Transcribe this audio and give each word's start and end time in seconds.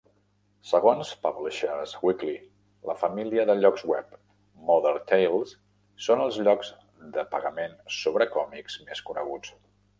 Segons 0.67 1.09
"Publishers 1.25 1.91
Weekly", 2.05 2.33
la 2.91 2.95
família 3.03 3.45
de 3.51 3.57
llocs 3.59 3.85
web 3.91 4.17
Modern 4.71 5.05
Tales 5.13 5.55
són 6.09 6.27
els 6.27 6.43
llocs 6.49 6.75
de 7.19 7.29
pagament 7.39 7.81
sobre 8.01 8.33
còmics 8.37 8.83
més 8.91 9.09
coneguts. 9.13 9.59